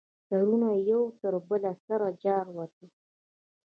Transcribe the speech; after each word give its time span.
سرونه 0.27 0.69
یې 0.75 0.81
یو 0.91 1.01
تر 1.19 1.33
بله 1.47 1.71
سره 1.85 2.07
جارواته. 2.23 2.85